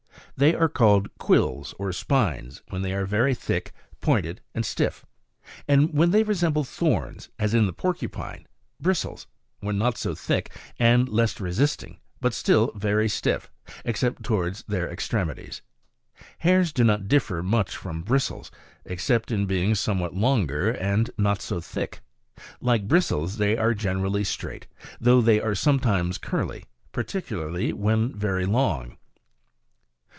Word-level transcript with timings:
They 0.37 0.55
are 0.55 0.69
called 0.69 1.07
quills 1.19 1.75
or 1.77 1.91
spines, 1.91 2.63
when 2.69 2.81
they 2.81 2.93
are 2.93 3.05
very 3.05 3.35
thick, 3.35 3.73
pointed, 3.99 4.41
and 4.55 4.65
stiff, 4.65 5.05
and 5.67 5.93
when 5.93 6.09
they 6.09 6.23
resemble 6.23 6.63
thorns, 6.63 7.29
(as 7.37 7.53
in 7.53 7.67
the 7.67 7.73
porcupine); 7.73 8.47
bristles, 8.79 9.27
when 9.59 9.77
not 9.77 9.99
so 9.99 10.15
thick 10.15 10.49
and 10.79 11.07
less 11.07 11.39
resisting, 11.39 11.99
but 12.21 12.33
still, 12.33 12.71
very 12.73 13.07
stiff, 13.07 13.51
except 13.85 14.23
towards 14.23 14.63
their 14.63 14.89
extremities; 14.89 15.61
hairs 16.39 16.71
do 16.73 16.83
not 16.83 17.07
differ 17.07 17.43
much 17.43 17.77
from 17.77 18.01
bristles 18.01 18.49
except 18.83 19.29
in 19.29 19.45
being 19.45 19.75
somewhat 19.75 20.15
longer 20.15 20.71
and 20.71 21.11
not 21.19 21.39
so 21.39 21.59
thick; 21.61 21.99
like 22.59 22.87
bristles, 22.87 23.37
they 23.37 23.57
are 23.57 23.75
generally 23.75 24.23
straight, 24.23 24.65
though 24.99 25.21
they 25.21 25.39
are 25.39 25.53
sometimes 25.53 26.17
curly, 26.17 26.65
particularly 26.91 27.71
when 27.71 28.15
very 28.17 28.47
long. 28.47 28.97